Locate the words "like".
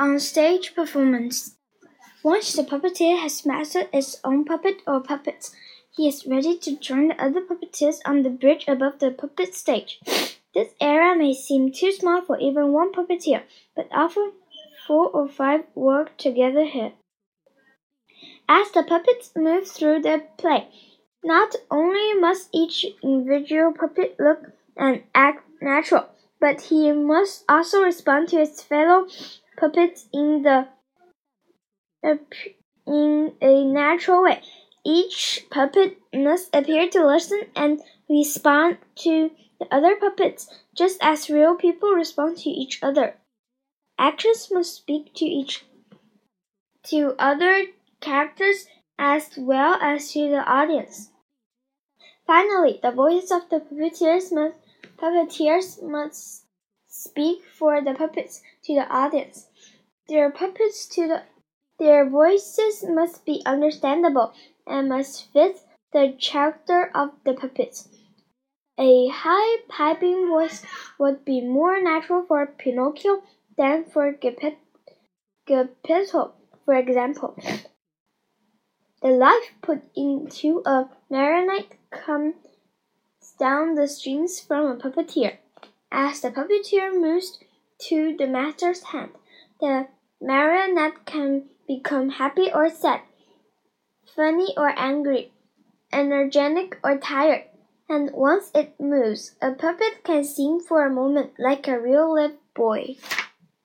101.38-101.66